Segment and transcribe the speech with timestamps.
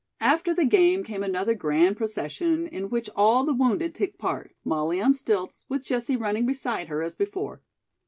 [0.21, 4.99] After the game came another grand procession in which all the wounded took part, Molly
[4.99, 7.61] on stilts, with Jessie running beside her, as before.